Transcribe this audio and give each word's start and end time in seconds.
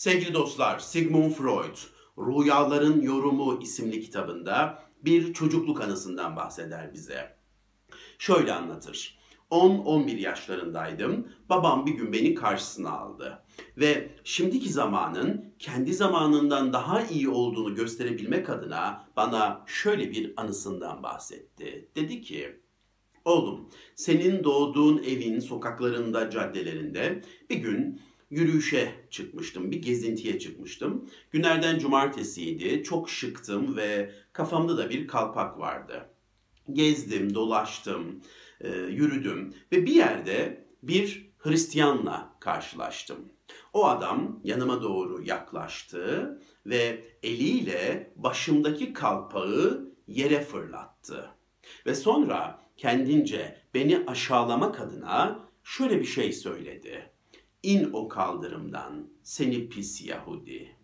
Sevgili 0.00 0.34
dostlar, 0.34 0.78
Sigmund 0.78 1.30
Freud, 1.30 1.76
Rüyaların 2.18 3.00
Yorumu 3.00 3.58
isimli 3.62 4.00
kitabında 4.00 4.82
bir 5.04 5.34
çocukluk 5.34 5.80
anısından 5.80 6.36
bahseder 6.36 6.94
bize. 6.94 7.36
Şöyle 8.18 8.52
anlatır. 8.52 9.18
10-11 9.50 10.16
yaşlarındaydım. 10.16 11.28
Babam 11.48 11.86
bir 11.86 11.92
gün 11.92 12.12
beni 12.12 12.34
karşısına 12.34 12.90
aldı. 12.90 13.42
Ve 13.76 14.10
şimdiki 14.24 14.68
zamanın 14.68 15.54
kendi 15.58 15.94
zamanından 15.94 16.72
daha 16.72 17.02
iyi 17.02 17.28
olduğunu 17.28 17.74
gösterebilmek 17.74 18.50
adına 18.50 19.08
bana 19.16 19.64
şöyle 19.66 20.10
bir 20.10 20.32
anısından 20.36 21.02
bahsetti. 21.02 21.88
Dedi 21.96 22.22
ki, 22.22 22.60
Oğlum, 23.24 23.68
senin 23.94 24.44
doğduğun 24.44 25.02
evin 25.02 25.40
sokaklarında, 25.40 26.30
caddelerinde 26.30 27.22
bir 27.50 27.56
gün 27.56 28.00
yürüyüşe 28.30 28.94
çıkmıştım, 29.10 29.70
bir 29.70 29.82
gezintiye 29.82 30.38
çıkmıştım. 30.38 31.10
Günlerden 31.30 31.78
cumartesiydi, 31.78 32.82
çok 32.82 33.10
şıktım 33.10 33.76
ve 33.76 34.12
kafamda 34.32 34.78
da 34.78 34.90
bir 34.90 35.06
kalpak 35.06 35.58
vardı. 35.58 36.08
Gezdim, 36.72 37.34
dolaştım, 37.34 38.20
e, 38.60 38.68
yürüdüm 38.68 39.54
ve 39.72 39.86
bir 39.86 39.92
yerde 39.92 40.64
bir 40.82 41.30
Hristiyanla 41.38 42.36
karşılaştım. 42.40 43.18
O 43.72 43.86
adam 43.86 44.40
yanıma 44.44 44.82
doğru 44.82 45.22
yaklaştı 45.22 46.38
ve 46.66 47.04
eliyle 47.22 48.12
başımdaki 48.16 48.92
kalpağı 48.92 49.90
yere 50.08 50.40
fırlattı. 50.40 51.30
Ve 51.86 51.94
sonra 51.94 52.62
kendince 52.76 53.56
beni 53.74 54.04
aşağılamak 54.06 54.80
adına 54.80 55.48
şöyle 55.64 56.00
bir 56.00 56.04
şey 56.04 56.32
söyledi. 56.32 57.10
İn 57.62 57.90
o 57.92 58.08
kaldırımdan 58.08 59.06
seni 59.22 59.68
pis 59.68 60.06
Yahudi. 60.06 60.76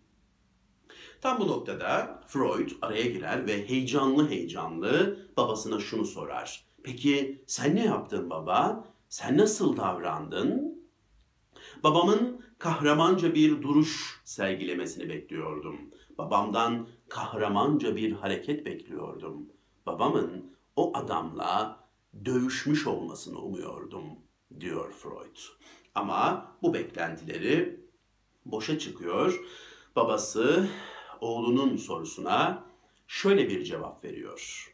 Tam 1.21 1.39
bu 1.39 1.47
noktada 1.47 2.21
Freud 2.27 2.69
araya 2.81 3.05
girer 3.05 3.47
ve 3.47 3.69
heyecanlı 3.69 4.29
heyecanlı 4.29 5.19
babasına 5.37 5.79
şunu 5.79 6.05
sorar. 6.05 6.65
Peki 6.83 7.43
sen 7.47 7.75
ne 7.75 7.85
yaptın 7.85 8.29
baba? 8.29 8.85
Sen 9.09 9.37
nasıl 9.37 9.77
davrandın? 9.77 10.77
Babamın 11.83 12.41
kahramanca 12.57 13.35
bir 13.35 13.61
duruş 13.61 14.21
sergilemesini 14.25 15.09
bekliyordum. 15.09 15.77
Babamdan 16.17 16.87
kahramanca 17.09 17.95
bir 17.95 18.11
hareket 18.11 18.65
bekliyordum. 18.65 19.49
Babamın 19.85 20.45
o 20.75 20.97
adamla 20.97 21.79
dövüşmüş 22.25 22.87
olmasını 22.87 23.39
umuyordum, 23.39 24.03
diyor 24.59 24.91
Freud. 24.91 25.37
Ama 25.97 26.51
bu 26.61 26.73
beklentileri 26.73 27.79
boşa 28.45 28.79
çıkıyor. 28.79 29.39
Babası 29.95 30.67
oğlunun 31.21 31.77
sorusuna 31.77 32.65
şöyle 33.07 33.49
bir 33.49 33.63
cevap 33.63 34.03
veriyor. 34.03 34.73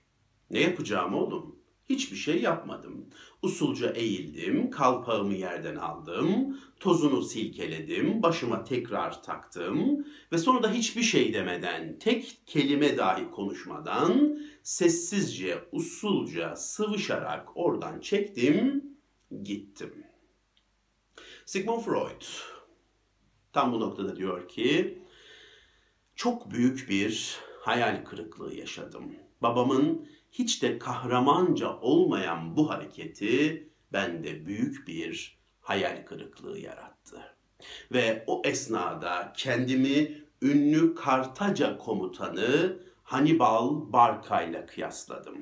Ne 0.52 0.60
yapacağım 0.60 1.16
oğlum? 1.16 1.56
Hiçbir 1.90 2.18
şey 2.18 2.42
yapmadım. 2.42 3.06
Usulca 3.42 3.90
eğildim, 3.90 4.72
kalpağımı 4.72 5.34
yerden 5.34 5.76
aldım, 5.76 6.60
tozunu 6.80 7.22
silkeledim, 7.22 8.24
başıma 8.24 8.64
tekrar 8.64 9.24
taktım 9.24 10.06
ve 10.32 10.38
sonra 10.38 10.64
da 10.64 10.72
hiçbir 10.72 11.04
şey 11.04 11.34
demeden, 11.34 12.00
tek 12.00 12.38
kelime 12.46 12.98
dahi 12.98 13.32
konuşmadan 13.32 14.40
sessizce, 14.64 15.64
usulca 15.72 16.56
sıvışarak 16.56 17.58
oradan 17.58 18.00
çektim, 18.00 18.84
gittim. 19.44 20.03
Sigmund 21.46 21.82
Freud 21.82 22.22
tam 23.54 23.74
bu 23.74 23.80
noktada 23.80 24.16
diyor 24.16 24.48
ki 24.48 25.00
çok 26.16 26.52
büyük 26.52 26.90
bir 26.90 27.40
hayal 27.62 28.06
kırıklığı 28.06 28.56
yaşadım. 28.56 29.16
Babamın 29.42 30.10
hiç 30.32 30.64
de 30.64 30.80
kahramanca 30.80 31.78
olmayan 31.80 32.58
bu 32.58 32.70
hareketi 32.70 33.70
bende 33.94 34.46
büyük 34.46 34.88
bir 34.88 35.40
hayal 35.62 36.06
kırıklığı 36.06 36.60
yarattı. 36.60 37.36
Ve 37.92 38.24
o 38.28 38.42
esnada 38.46 39.34
kendimi 39.38 40.24
ünlü 40.42 40.96
Kartaca 40.96 41.78
komutanı 41.78 42.78
Hannibal 43.04 43.94
Barca 43.94 44.42
ile 44.42 44.66
kıyasladım. 44.66 45.38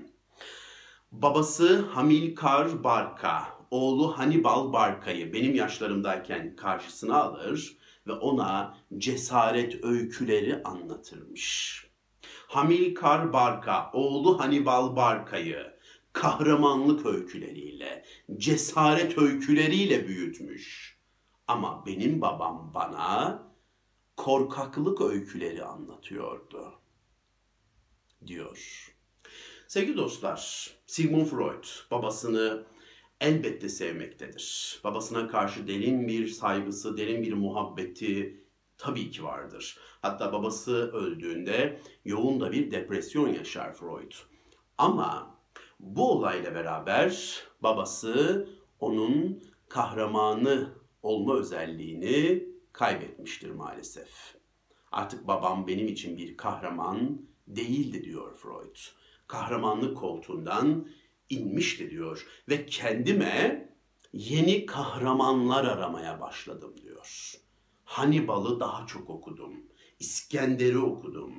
Babası 1.11 1.81
Hamilkar 1.81 2.83
Barca, 2.83 3.60
oğlu 3.71 4.17
Hannibal 4.17 4.73
Barca'yı 4.73 5.33
benim 5.33 5.55
yaşlarımdayken 5.55 6.55
karşısına 6.55 7.21
alır 7.21 7.77
ve 8.07 8.11
ona 8.11 8.77
cesaret 8.97 9.83
öyküleri 9.83 10.63
anlatırmış. 10.63 11.81
Hamilkar 12.47 13.33
Barca, 13.33 13.91
oğlu 13.93 14.39
Hannibal 14.39 14.95
Barca'yı 14.95 15.73
kahramanlık 16.13 17.05
öyküleriyle, 17.05 18.05
cesaret 18.37 19.17
öyküleriyle 19.17 20.07
büyütmüş. 20.07 20.97
Ama 21.47 21.85
benim 21.85 22.21
babam 22.21 22.71
bana 22.73 23.43
korkaklık 24.17 25.01
öyküleri 25.01 25.63
anlatıyordu. 25.63 26.73
Diyor. 28.27 28.87
Sevgili 29.67 29.97
dostlar, 29.97 30.71
Sigmund 30.85 31.25
Freud 31.25 31.63
babasını 31.91 32.63
elbette 33.21 33.69
sevmektedir. 33.69 34.79
Babasına 34.83 35.27
karşı 35.27 35.67
derin 35.67 36.07
bir 36.07 36.27
saygısı, 36.27 36.97
derin 36.97 37.23
bir 37.23 37.33
muhabbeti 37.33 38.43
tabii 38.77 39.11
ki 39.11 39.23
vardır. 39.23 39.77
Hatta 40.01 40.33
babası 40.33 40.91
öldüğünde 40.91 41.81
yoğun 42.05 42.39
da 42.39 42.51
bir 42.51 42.71
depresyon 42.71 43.27
yaşar 43.33 43.73
Freud. 43.73 44.11
Ama 44.77 45.37
bu 45.79 46.11
olayla 46.11 46.55
beraber 46.55 47.41
babası 47.63 48.47
onun 48.79 49.43
kahramanı 49.69 50.73
olma 51.03 51.35
özelliğini 51.35 52.47
kaybetmiştir 52.73 53.51
maalesef. 53.51 54.35
Artık 54.91 55.27
babam 55.27 55.67
benim 55.67 55.87
için 55.87 56.17
bir 56.17 56.37
kahraman 56.37 57.21
değildi 57.47 58.03
diyor 58.03 58.35
Freud. 58.35 58.75
Kahramanlık 59.27 59.97
koltuğundan 59.97 60.87
inmişti 61.31 61.89
diyor 61.89 62.25
ve 62.49 62.65
kendime 62.65 63.69
yeni 64.13 64.65
kahramanlar 64.65 65.65
aramaya 65.65 66.21
başladım 66.21 66.75
diyor. 66.83 67.33
Hannibal'ı 67.83 68.59
daha 68.59 68.87
çok 68.87 69.09
okudum. 69.09 69.53
İskender'i 69.99 70.77
okudum. 70.77 71.33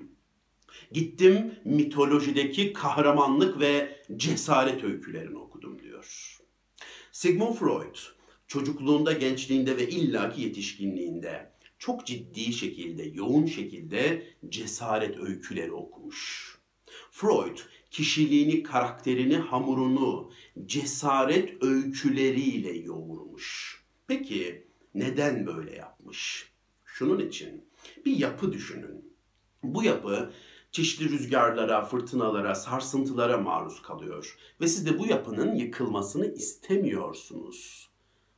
Gittim 0.93 1.55
mitolojideki 1.65 2.73
kahramanlık 2.73 3.61
ve 3.61 4.03
cesaret 4.17 4.85
öykülerini 4.85 5.39
okudum 5.39 5.83
diyor. 5.83 6.39
Sigmund 7.13 7.55
Freud 7.55 7.97
çocukluğunda, 8.47 9.13
gençliğinde 9.13 9.77
ve 9.77 9.89
illaki 9.89 10.43
yetişkinliğinde 10.43 11.53
çok 11.79 12.07
ciddi 12.07 12.53
şekilde, 12.53 13.03
yoğun 13.03 13.47
şekilde 13.47 14.27
cesaret 14.49 15.19
öyküleri 15.19 15.73
okumuş. 15.73 16.53
Freud 17.11 17.59
kişiliğini, 17.93 18.63
karakterini, 18.63 19.37
hamurunu 19.37 20.31
cesaret 20.67 21.63
öyküleriyle 21.63 22.79
yoğurmuş. 22.79 23.83
Peki 24.07 24.67
neden 24.95 25.47
böyle 25.47 25.77
yapmış? 25.77 26.53
Şunun 26.85 27.19
için 27.19 27.65
bir 28.05 28.17
yapı 28.17 28.53
düşünün. 28.53 29.13
Bu 29.63 29.85
yapı 29.85 30.33
çeşitli 30.71 31.09
rüzgarlara, 31.09 31.85
fırtınalara, 31.85 32.55
sarsıntılara 32.55 33.39
maruz 33.39 33.83
kalıyor 33.83 34.39
ve 34.61 34.69
siz 34.69 34.87
de 34.87 34.99
bu 34.99 35.07
yapının 35.07 35.55
yıkılmasını 35.55 36.35
istemiyorsunuz. 36.35 37.89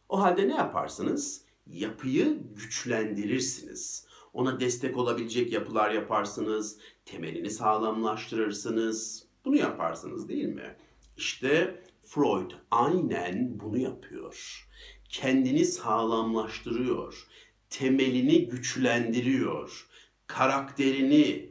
O 0.09 0.21
halde 0.23 0.49
ne 0.49 0.55
yaparsınız? 0.55 1.45
Yapıyı 1.67 2.39
güçlendirirsiniz. 2.57 4.07
Ona 4.33 4.61
destek 4.61 4.97
olabilecek 4.97 5.53
yapılar 5.53 5.91
yaparsınız, 5.91 6.79
temelini 7.05 7.51
sağlamlaştırırsınız. 7.51 9.24
Bunu 9.45 9.57
yaparsınız 9.57 10.29
değil 10.29 10.49
mi? 10.49 10.77
İşte 11.17 11.83
Freud 12.05 12.51
aynen 12.71 13.61
bunu 13.61 13.79
yapıyor. 13.79 14.67
Kendini 15.09 15.65
sağlamlaştırıyor, 15.65 17.27
temelini 17.71 18.49
güçlendiriyor, 18.49 19.87
karakterini, 20.27 21.51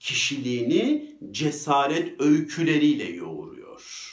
kişiliğini 0.00 1.16
cesaret 1.30 2.20
öyküleriyle 2.20 3.04
yoğuruyor. 3.04 4.12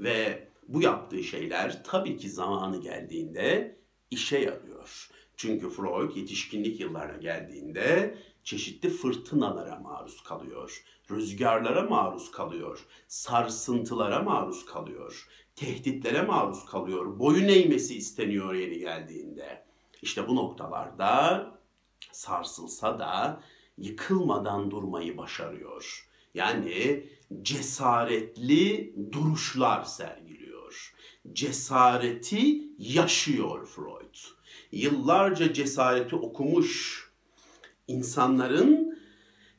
Ve 0.00 0.48
bu 0.68 0.82
yaptığı 0.82 1.24
şeyler 1.24 1.84
tabii 1.84 2.16
ki 2.16 2.30
zamanı 2.30 2.80
geldiğinde 2.80 3.76
işe 4.10 4.38
yarıyor. 4.38 5.08
Çünkü 5.36 5.70
Freud 5.70 6.16
yetişkinlik 6.16 6.80
yıllarına 6.80 7.16
geldiğinde 7.16 8.14
çeşitli 8.44 8.88
fırtınalara 8.90 9.76
maruz 9.76 10.22
kalıyor, 10.22 10.84
rüzgarlara 11.10 11.82
maruz 11.82 12.30
kalıyor, 12.30 12.86
sarsıntılara 13.08 14.22
maruz 14.22 14.66
kalıyor, 14.66 15.28
tehditlere 15.56 16.22
maruz 16.22 16.64
kalıyor, 16.64 17.18
boyun 17.18 17.48
eğmesi 17.48 17.96
isteniyor 17.96 18.54
yeni 18.54 18.78
geldiğinde. 18.78 19.64
İşte 20.02 20.28
bu 20.28 20.36
noktalarda 20.36 21.46
sarsılsa 22.12 22.98
da 22.98 23.42
yıkılmadan 23.78 24.70
durmayı 24.70 25.16
başarıyor. 25.16 26.10
Yani 26.34 27.06
cesaretli 27.42 28.94
duruşlar 29.12 29.84
sergiliyor. 29.84 30.94
Cesareti 31.32 32.62
yaşıyor 32.78 33.66
Freud. 33.66 34.16
Yıllarca 34.72 35.52
cesareti 35.52 36.16
okumuş 36.16 37.09
insanların 37.90 38.98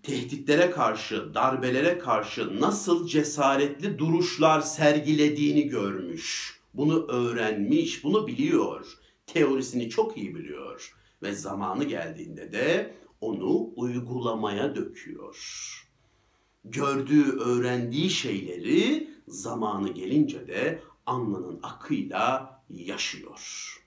tehditlere 0.04 0.72
karşı, 0.72 1.34
darbelere 1.34 1.98
karşı 1.98 2.62
nasıl 2.62 3.08
cesaretli 3.08 4.00
duruşlar 4.00 4.62
sergilediğini 4.62 5.68
görmüş. 5.68 6.60
Bunu 6.74 7.08
öğrenmiş, 7.08 8.04
bunu 8.04 8.28
biliyor. 8.28 8.98
Teorisini 9.28 9.90
çok 9.90 10.18
iyi 10.18 10.36
biliyor 10.36 10.96
ve 11.24 11.34
zamanı 11.34 11.84
geldiğinde 11.84 12.52
de 12.52 12.96
onu 13.22 13.70
uygulamaya 13.76 14.76
döküyor. 14.76 15.38
Gördüğü, 16.66 17.32
öğrendiği 17.32 18.10
şeyleri 18.10 19.10
zamanı 19.28 19.90
gelince 19.90 20.48
de 20.48 20.82
alnının 21.06 21.60
akıyla 21.64 22.62
yaşıyor. 22.70 23.78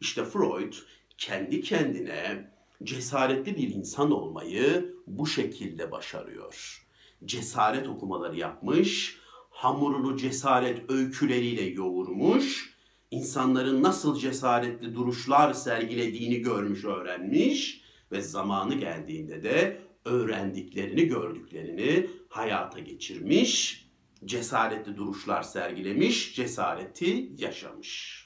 İşte 0.00 0.24
Freud 0.24 0.72
kendi 1.18 1.60
kendine 1.60 2.51
cesaretli 2.84 3.56
bir 3.56 3.74
insan 3.74 4.10
olmayı 4.10 4.94
bu 5.06 5.26
şekilde 5.26 5.90
başarıyor. 5.90 6.86
Cesaret 7.24 7.88
okumaları 7.88 8.36
yapmış, 8.36 9.18
hamurunu 9.50 10.16
cesaret 10.16 10.90
öyküleriyle 10.90 11.62
yoğurmuş, 11.62 12.76
insanların 13.10 13.82
nasıl 13.82 14.18
cesaretli 14.18 14.94
duruşlar 14.94 15.52
sergilediğini 15.52 16.38
görmüş, 16.38 16.84
öğrenmiş 16.84 17.82
ve 18.12 18.20
zamanı 18.20 18.74
geldiğinde 18.74 19.42
de 19.42 19.82
öğrendiklerini, 20.04 21.06
gördüklerini 21.06 22.10
hayata 22.28 22.80
geçirmiş, 22.80 23.82
cesaretli 24.24 24.96
duruşlar 24.96 25.42
sergilemiş, 25.42 26.34
cesareti 26.34 27.32
yaşamış. 27.38 28.22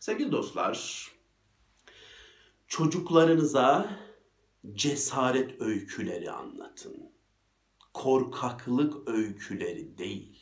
Sevgili 0.00 0.32
dostlar, 0.32 1.06
çocuklarınıza 2.68 3.98
cesaret 4.74 5.60
öyküleri 5.60 6.30
anlatın. 6.30 7.10
Korkaklık 7.94 9.08
öyküleri 9.08 9.98
değil. 9.98 10.38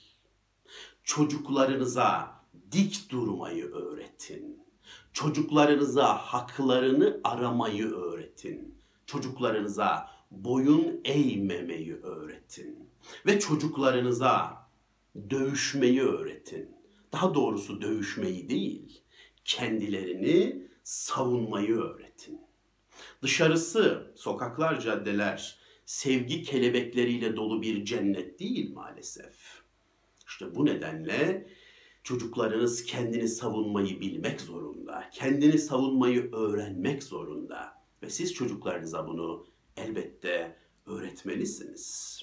Çocuklarınıza 1.04 2.40
dik 2.72 3.10
durmayı 3.10 3.64
öğretin. 3.64 4.64
Çocuklarınıza 5.12 6.14
haklarını 6.14 7.20
aramayı 7.24 7.86
öğretin. 7.86 8.74
Çocuklarınıza 9.06 10.10
boyun 10.30 11.00
eğmemeyi 11.04 11.94
öğretin. 11.94 12.90
Ve 13.26 13.40
çocuklarınıza 13.40 14.66
dövüşmeyi 15.30 16.02
öğretin. 16.02 16.76
Daha 17.12 17.34
doğrusu 17.34 17.80
dövüşmeyi 17.82 18.48
değil, 18.48 19.02
kendilerini 19.44 20.68
savunmayı 20.84 21.76
öğretin. 21.76 22.40
Dışarısı, 23.22 24.12
sokaklar, 24.14 24.80
caddeler 24.80 25.58
sevgi 25.86 26.42
kelebekleriyle 26.42 27.36
dolu 27.36 27.62
bir 27.62 27.84
cennet 27.84 28.40
değil 28.40 28.72
maalesef. 28.74 29.34
İşte 30.26 30.54
bu 30.54 30.66
nedenle 30.66 31.46
çocuklarınız 32.02 32.84
kendini 32.84 33.28
savunmayı 33.28 34.00
bilmek 34.00 34.40
zorunda. 34.40 35.10
Kendini 35.12 35.58
savunmayı 35.58 36.32
öğrenmek 36.32 37.02
zorunda. 37.02 37.84
Ve 38.02 38.10
siz 38.10 38.34
çocuklarınıza 38.34 39.08
bunu 39.08 39.46
elbette 39.76 40.56
öğretmelisiniz. 40.86 42.20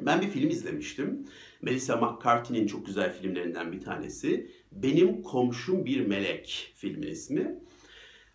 Ben 0.00 0.20
bir 0.20 0.28
film 0.28 0.50
izlemiştim. 0.50 1.26
Melissa 1.62 1.96
McCarthy'nin 1.96 2.66
çok 2.66 2.86
güzel 2.86 3.18
filmlerinden 3.18 3.72
bir 3.72 3.80
tanesi. 3.80 4.50
Benim 4.72 5.22
Komşum 5.22 5.84
Bir 5.84 6.06
Melek 6.06 6.72
filmin 6.76 7.08
ismi. 7.08 7.58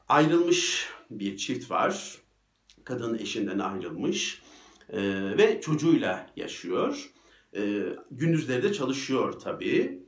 Ayrılmış 0.09 0.89
bir 1.09 1.37
çift 1.37 1.71
var. 1.71 2.17
Kadın 2.83 3.17
eşinden 3.17 3.59
ayrılmış 3.59 4.41
e, 4.89 5.01
ve 5.37 5.61
çocuğuyla 5.61 6.29
yaşıyor. 6.35 7.11
E, 7.55 7.83
gündüzleri 8.11 8.63
de 8.63 8.73
çalışıyor 8.73 9.39
tabii. 9.39 10.05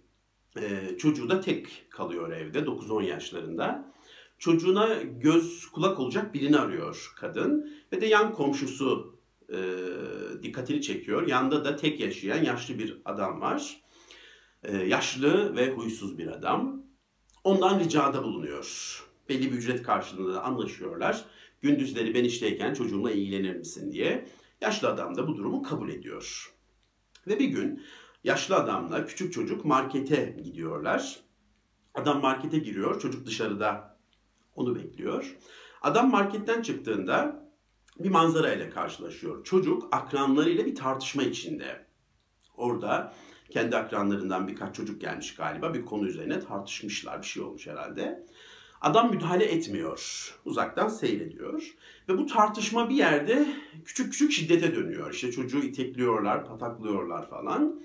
E, 0.61 0.97
çocuğu 0.97 1.29
da 1.29 1.41
tek 1.41 1.85
kalıyor 1.89 2.31
evde 2.31 2.59
9-10 2.59 3.03
yaşlarında. 3.03 3.94
Çocuğuna 4.39 4.95
göz 5.01 5.65
kulak 5.65 5.99
olacak 5.99 6.33
birini 6.33 6.57
arıyor 6.57 7.13
kadın 7.15 7.71
ve 7.94 8.01
de 8.01 8.05
yan 8.05 8.33
komşusu 8.33 9.19
e, 9.49 9.57
dikkatini 10.44 10.81
çekiyor. 10.81 11.27
Yanında 11.27 11.65
da 11.65 11.75
tek 11.75 11.99
yaşayan 11.99 12.44
yaşlı 12.44 12.79
bir 12.79 13.01
adam 13.05 13.41
var. 13.41 13.81
E, 14.63 14.77
yaşlı 14.77 15.55
ve 15.55 15.71
huysuz 15.71 16.17
bir 16.17 16.27
adam. 16.27 16.83
Ondan 17.44 17.79
ricada 17.79 18.23
bulunuyor. 18.23 19.06
Belli 19.29 19.51
bir 19.51 19.57
ücret 19.57 19.83
karşılığında 19.83 20.33
da 20.33 20.44
anlaşıyorlar. 20.44 21.25
Gündüzleri 21.62 22.13
ben 22.13 22.24
işteyken 22.24 22.74
çocuğumla 22.74 23.12
ilgilenir 23.12 23.56
misin 23.56 23.91
diye. 23.91 24.27
Yaşlı 24.62 24.88
adam 24.88 25.15
da 25.15 25.27
bu 25.27 25.38
durumu 25.38 25.63
kabul 25.63 25.89
ediyor. 25.89 26.53
Ve 27.27 27.39
bir 27.39 27.47
gün 27.47 27.83
yaşlı 28.24 28.56
adamla 28.56 29.06
küçük 29.06 29.33
çocuk 29.33 29.65
markete 29.65 30.38
gidiyorlar. 30.44 31.19
Adam 31.94 32.21
markete 32.21 32.59
giriyor, 32.59 33.01
çocuk 33.01 33.25
dışarıda 33.25 33.97
onu 34.56 34.75
bekliyor. 34.75 35.38
Adam 35.81 36.12
marketten 36.12 36.62
çıktığında 36.62 37.47
bir 38.00 38.09
manzara 38.09 38.53
ile 38.53 38.69
karşılaşıyor. 38.69 39.44
Çocuk 39.44 39.88
akranlarıyla 39.91 40.65
bir 40.65 40.75
tartışma 40.75 41.23
içinde. 41.23 41.85
Orada 42.57 43.13
kendi 43.50 43.77
akranlarından 43.77 44.47
birkaç 44.47 44.75
çocuk 44.75 45.01
gelmiş 45.01 45.35
galiba 45.35 45.73
bir 45.73 45.85
konu 45.85 46.07
üzerine 46.07 46.39
tartışmışlar. 46.39 47.21
Bir 47.21 47.27
şey 47.27 47.44
olmuş 47.44 47.68
herhalde. 47.68 48.27
Adam 48.81 49.12
müdahale 49.12 49.45
etmiyor. 49.45 50.33
Uzaktan 50.45 50.88
seyrediyor. 50.88 51.75
Ve 52.09 52.18
bu 52.18 52.25
tartışma 52.25 52.89
bir 52.89 52.95
yerde 52.95 53.47
küçük 53.85 54.12
küçük 54.12 54.31
şiddete 54.31 54.75
dönüyor. 54.75 55.13
İşte 55.13 55.31
çocuğu 55.31 55.59
itekliyorlar, 55.59 56.45
pataklıyorlar 56.45 57.29
falan. 57.29 57.81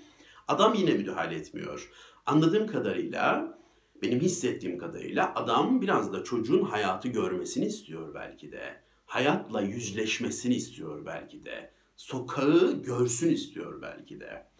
Adam 0.47 0.73
yine 0.73 0.93
müdahale 0.93 1.35
etmiyor. 1.35 1.89
Anladığım 2.25 2.67
kadarıyla, 2.67 3.57
benim 4.01 4.19
hissettiğim 4.19 4.77
kadarıyla 4.77 5.35
adam 5.35 5.81
biraz 5.81 6.13
da 6.13 6.23
çocuğun 6.23 6.63
hayatı 6.63 7.07
görmesini 7.07 7.65
istiyor 7.65 8.13
belki 8.13 8.51
de. 8.51 8.83
Hayatla 9.05 9.61
yüzleşmesini 9.61 10.55
istiyor 10.55 11.05
belki 11.05 11.45
de. 11.45 11.71
Sokağı 11.95 12.83
görsün 12.83 13.29
istiyor 13.29 13.81
belki 13.81 14.19
de. 14.19 14.52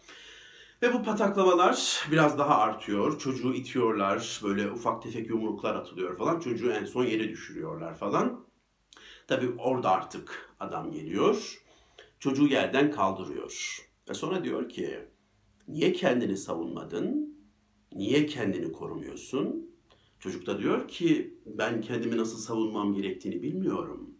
Ve 0.82 0.92
bu 0.92 1.02
pataklamalar 1.02 2.06
biraz 2.10 2.38
daha 2.38 2.58
artıyor. 2.58 3.18
Çocuğu 3.18 3.54
itiyorlar, 3.54 4.40
böyle 4.44 4.70
ufak 4.70 5.02
tefek 5.02 5.30
yumruklar 5.30 5.74
atılıyor 5.74 6.18
falan. 6.18 6.40
Çocuğu 6.40 6.70
en 6.70 6.84
son 6.84 7.04
yere 7.04 7.28
düşürüyorlar 7.28 7.94
falan. 7.94 8.46
Tabii 9.26 9.50
orada 9.58 9.90
artık 9.90 10.54
adam 10.60 10.90
geliyor. 10.90 11.62
Çocuğu 12.18 12.46
yerden 12.46 12.90
kaldırıyor. 12.90 13.78
Ve 14.08 14.14
sonra 14.14 14.44
diyor 14.44 14.68
ki, 14.68 15.08
niye 15.68 15.92
kendini 15.92 16.36
savunmadın? 16.36 17.34
Niye 17.92 18.26
kendini 18.26 18.72
korumuyorsun? 18.72 19.70
Çocuk 20.18 20.46
da 20.46 20.58
diyor 20.58 20.88
ki, 20.88 21.38
ben 21.46 21.80
kendimi 21.80 22.16
nasıl 22.16 22.38
savunmam 22.38 22.94
gerektiğini 22.94 23.42
bilmiyorum. 23.42 24.10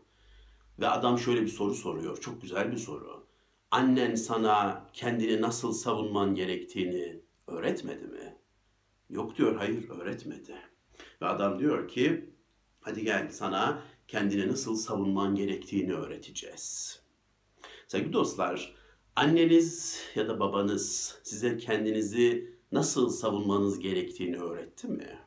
Ve 0.81 0.89
adam 0.89 1.19
şöyle 1.19 1.43
bir 1.43 1.49
soru 1.49 1.75
soruyor, 1.75 2.21
çok 2.21 2.43
güzel 2.43 2.73
bir 2.73 2.77
soru 2.77 3.24
annen 3.75 4.15
sana 4.15 4.87
kendini 4.93 5.41
nasıl 5.41 5.73
savunman 5.73 6.35
gerektiğini 6.35 7.21
öğretmedi 7.47 8.07
mi? 8.07 8.37
Yok 9.11 9.37
diyor, 9.37 9.57
hayır 9.57 9.89
öğretmedi. 9.91 10.55
Ve 11.23 11.27
adam 11.27 11.59
diyor 11.59 11.89
ki, 11.89 12.31
hadi 12.81 13.05
gel 13.05 13.29
sana 13.31 13.83
kendini 14.09 14.49
nasıl 14.49 14.77
savunman 14.77 15.35
gerektiğini 15.35 15.95
öğreteceğiz. 15.95 17.01
Sevgili 17.89 18.13
dostlar, 18.13 18.75
anneniz 19.17 20.03
ya 20.15 20.29
da 20.29 20.41
babanız 20.41 21.19
size 21.23 21.57
kendinizi 21.57 22.55
nasıl 22.73 23.09
savunmanız 23.09 23.79
gerektiğini 23.79 24.37
öğretti 24.37 24.89
mi? 24.89 25.19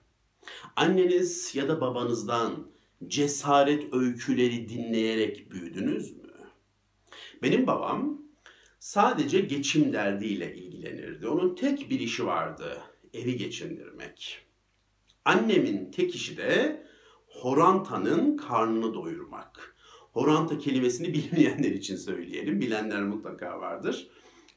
Anneniz 0.76 1.56
ya 1.56 1.68
da 1.68 1.82
babanızdan 1.82 2.68
cesaret 3.08 3.94
öyküleri 3.94 4.70
dinleyerek 4.70 5.52
büyüdünüz 5.52 6.18
mü? 6.18 6.34
Benim 7.44 7.68
babam 7.68 8.27
sadece 8.80 9.42
geçim 9.42 9.94
derdiyle 9.94 10.56
ilgilenirdi. 10.56 11.28
Onun 11.28 11.56
tek 11.56 11.90
bir 11.90 12.00
işi 12.00 12.26
vardı, 12.26 12.82
evi 13.14 13.38
geçindirmek. 13.38 14.48
Annemin 15.26 15.92
tek 15.92 16.16
işi 16.16 16.38
de 16.38 16.84
horantanın 17.28 18.38
karnını 18.38 18.94
doyurmak. 18.94 19.76
Horanta 20.12 20.58
kelimesini 20.58 21.14
bilmeyenler 21.14 21.72
için 21.72 21.96
söyleyelim. 21.96 22.62
Bilenler 22.62 23.04
mutlaka 23.04 23.60
vardır. 23.60 24.08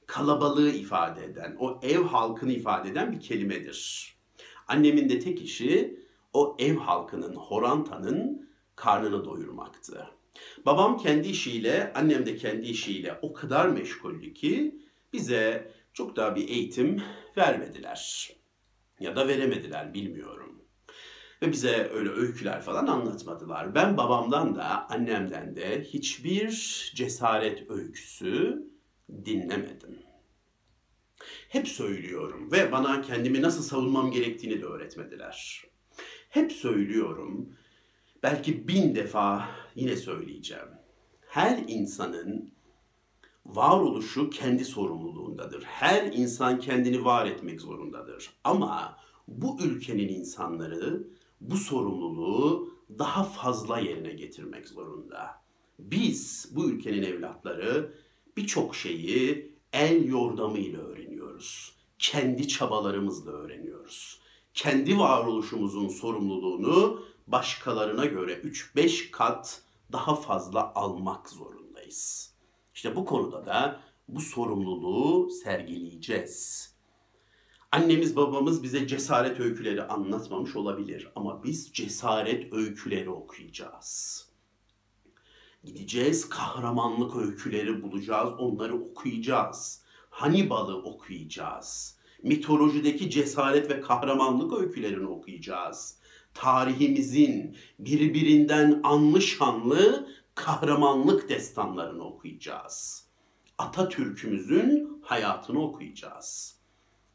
Kalabalığı 0.07 0.71
ifade 0.71 1.25
eden, 1.25 1.57
o 1.59 1.81
ev 1.83 2.03
halkını 2.03 2.53
ifade 2.53 2.89
eden 2.89 3.13
bir 3.13 3.21
kelimedir. 3.21 4.11
Annemin 4.69 5.09
de 5.09 5.19
tek 5.19 5.43
işi 5.43 6.01
o 6.33 6.57
ev 6.59 6.77
halkının, 6.77 7.35
horantanın 7.35 8.51
karnını 8.77 9.25
doyurmaktı. 9.25 10.11
Babam 10.67 10.99
kendi 10.99 11.29
işiyle, 11.29 11.93
annem 11.95 12.27
de 12.27 12.37
kendi 12.37 12.67
işiyle 12.67 13.19
o 13.23 13.33
kadar 13.33 13.69
meşguldü 13.69 14.35
ki 14.35 14.81
bize 15.13 15.73
çok 15.93 16.17
daha 16.17 16.37
bir 16.37 16.49
eğitim 16.49 17.03
vermediler. 17.37 18.31
Ya 19.01 19.17
da 19.17 19.29
veremediler 19.29 19.95
bilmiyorum. 19.95 20.63
Ve 21.43 21.53
bize 21.53 21.91
öyle 21.95 22.11
öyküler 22.11 22.63
falan 22.63 22.87
anlatmadılar. 22.87 23.75
Ben 23.75 23.97
babamdan 23.97 24.55
da 24.55 24.91
annemden 24.91 25.57
de 25.57 25.83
hiçbir 25.85 26.51
cesaret 26.95 27.71
öyküsü 27.71 28.63
dinlemedim. 29.25 29.99
Hep 31.49 31.69
söylüyorum 31.69 32.53
ve 32.53 32.73
bana 32.73 33.03
kendimi 33.03 33.43
nasıl 33.43 33.63
savunmam 33.63 34.11
gerektiğini 34.11 34.63
de 34.63 34.65
öğretmediler. 34.65 35.65
Hep 36.29 36.53
söylüyorum, 36.53 37.57
belki 38.23 38.69
bin 38.69 38.95
defa 38.95 39.49
yine 39.75 39.97
söyleyeceğim. 39.97 40.69
Her 41.21 41.59
insanın 41.69 42.53
varoluşu 43.47 44.31
kendi 44.31 44.65
sorumluluğundadır. 44.65 45.63
Her 45.63 46.13
insan 46.13 46.61
kendini 46.61 47.05
var 47.05 47.27
etmek 47.27 47.61
zorundadır. 47.61 48.31
Ama 48.45 48.97
bu 49.29 49.59
ülkenin 49.63 50.09
insanları 50.09 51.09
bu 51.41 51.57
sorumluluğu 51.57 52.75
daha 52.99 53.25
fazla 53.25 53.79
yerine 53.79 54.13
getirmek 54.13 54.69
zorunda. 54.69 55.41
Biz 55.79 56.51
bu 56.57 56.71
ülkenin 56.71 57.03
evlatları 57.03 57.95
birçok 58.37 58.77
şeyi 58.77 59.53
el 59.73 60.09
yordamıyla 60.09 60.81
öğreniyoruz. 60.81 61.77
Kendi 61.99 62.49
çabalarımızla 62.49 63.31
öğreniyoruz. 63.31 64.21
Kendi 64.55 64.99
varoluşumuzun 64.99 65.89
sorumluluğunu 65.89 67.03
başkalarına 67.33 68.05
göre 68.05 68.33
3-5 68.35 69.11
kat 69.11 69.63
daha 69.93 70.15
fazla 70.15 70.73
almak 70.75 71.29
zorundayız. 71.29 72.35
İşte 72.75 72.97
bu 72.97 73.05
konuda 73.05 73.47
da 73.47 73.81
bu 74.09 74.21
sorumluluğu 74.21 75.31
sergileyeceğiz. 75.31 76.71
Annemiz 77.73 78.17
babamız 78.17 78.63
bize 78.63 78.87
cesaret 78.87 79.41
öyküleri 79.41 79.83
anlatmamış 79.83 80.57
olabilir 80.57 81.09
ama 81.17 81.45
biz 81.45 81.73
cesaret 81.73 82.53
öyküleri 82.53 83.11
okuyacağız. 83.11 84.27
Gideceğiz 85.65 86.29
kahramanlık 86.29 87.17
öyküleri 87.17 87.83
bulacağız, 87.83 88.31
onları 88.39 88.75
okuyacağız. 88.75 89.83
Hannibal'ı 90.11 90.77
okuyacağız. 90.77 91.99
Mitolojideki 92.23 93.11
cesaret 93.11 93.71
ve 93.71 93.81
kahramanlık 93.81 94.61
öykülerini 94.61 95.07
okuyacağız. 95.07 96.00
Tarihimizin 96.35 97.57
birbirinden 97.79 98.81
anlı 98.83 99.23
şanlı 99.23 100.09
kahramanlık 100.35 101.29
destanlarını 101.29 102.05
okuyacağız. 102.05 103.07
Atatürk'ümüzün 103.59 105.01
hayatını 105.03 105.63
okuyacağız. 105.63 106.57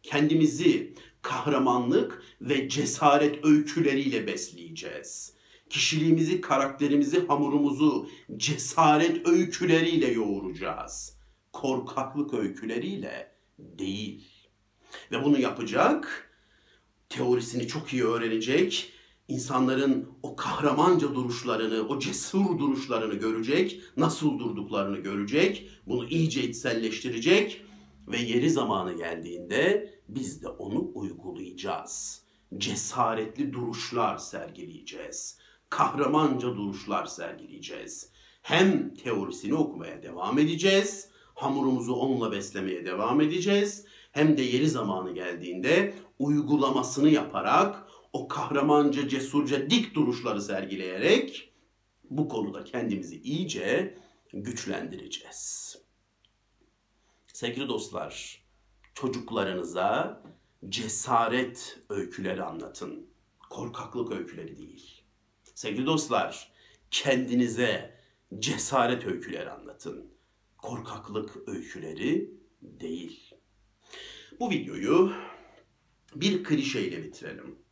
Kendimizi 0.03 0.93
kahramanlık 1.21 2.23
ve 2.41 2.69
cesaret 2.69 3.45
öyküleriyle 3.45 4.27
besleyeceğiz. 4.27 5.33
Kişiliğimizi, 5.69 6.41
karakterimizi, 6.41 7.27
hamurumuzu 7.27 8.09
cesaret 8.37 9.27
öyküleriyle 9.27 10.11
yoğuracağız. 10.11 11.17
Korkaklık 11.53 12.33
öyküleriyle 12.33 13.31
değil. 13.59 14.27
Ve 15.11 15.23
bunu 15.23 15.39
yapacak, 15.39 16.31
teorisini 17.09 17.67
çok 17.67 17.93
iyi 17.93 18.03
öğrenecek, 18.03 18.91
insanların 19.27 20.09
o 20.23 20.35
kahramanca 20.35 21.15
duruşlarını, 21.15 21.87
o 21.87 21.99
cesur 21.99 22.59
duruşlarını 22.59 23.13
görecek, 23.13 23.81
nasıl 23.97 24.39
durduklarını 24.39 24.97
görecek, 24.97 25.69
bunu 25.87 26.07
iyice 26.07 26.43
içselleştirecek 26.43 27.61
ve 28.07 28.17
yeri 28.17 28.49
zamanı 28.49 28.93
geldiğinde 28.93 29.93
biz 30.09 30.43
de 30.43 30.47
onu 30.47 30.91
uygulayacağız. 30.93 32.25
Cesaretli 32.57 33.53
duruşlar 33.53 34.17
sergileyeceğiz. 34.17 35.37
Kahramanca 35.69 36.47
duruşlar 36.47 37.05
sergileyeceğiz. 37.05 38.11
Hem 38.41 38.93
teorisini 38.93 39.53
okumaya 39.53 40.03
devam 40.03 40.39
edeceğiz, 40.39 41.09
hamurumuzu 41.35 41.93
onunla 41.93 42.31
beslemeye 42.31 42.85
devam 42.85 43.21
edeceğiz. 43.21 43.85
Hem 44.11 44.37
de 44.37 44.41
yeri 44.41 44.69
zamanı 44.69 45.13
geldiğinde 45.13 45.93
uygulamasını 46.19 47.09
yaparak 47.09 47.84
o 48.15 48.27
kahramanca, 48.27 49.07
cesurca 49.07 49.69
dik 49.69 49.95
duruşları 49.95 50.41
sergileyerek 50.41 51.53
bu 52.09 52.27
konuda 52.27 52.63
kendimizi 52.63 53.21
iyice 53.21 53.97
güçlendireceğiz. 54.33 55.75
Sevgili 57.33 57.69
dostlar, 57.69 58.43
çocuklarınıza 58.93 60.23
cesaret 60.69 61.79
öyküleri 61.89 62.43
anlatın. 62.43 63.09
Korkaklık 63.49 64.11
öyküleri 64.11 64.57
değil. 64.57 65.03
Sevgili 65.55 65.85
dostlar, 65.85 66.51
kendinize 66.91 67.99
cesaret 68.39 69.05
öyküleri 69.05 69.49
anlatın. 69.49 70.13
Korkaklık 70.57 71.49
öyküleri 71.49 72.31
değil. 72.61 73.33
Bu 74.39 74.49
videoyu 74.49 75.13
bir 76.15 76.43
klişeyle 76.43 77.03
bitirelim. 77.03 77.64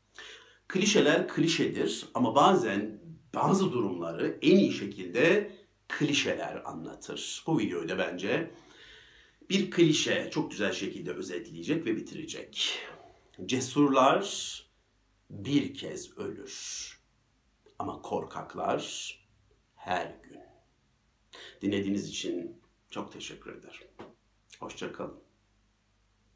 Klişeler 0.74 1.28
klişedir 1.28 2.06
ama 2.14 2.36
bazen 2.36 3.00
bazı 3.36 3.72
durumları 3.72 4.38
en 4.42 4.58
iyi 4.58 4.74
şekilde 4.74 5.52
klişeler 5.88 6.62
anlatır. 6.66 7.44
Bu 7.48 7.60
videoyu 7.60 7.90
da 7.90 7.98
bence 7.98 8.52
bir 9.50 9.72
klişe 9.72 10.30
çok 10.32 10.52
güzel 10.52 10.72
şekilde 10.72 11.12
özetleyecek 11.12 11.86
ve 11.86 11.96
bitirecek. 11.96 12.80
Cesurlar 13.46 14.64
bir 15.30 15.74
kez 15.74 16.18
ölür. 16.18 16.54
Ama 17.80 18.02
korkaklar 18.02 19.16
her 19.76 20.16
gün. 20.24 20.40
Dinlediğiniz 21.62 22.10
için 22.10 22.62
çok 22.90 23.12
teşekkür 23.12 23.52
ederim. 23.52 23.88
Hoşçakalın. 24.60 25.23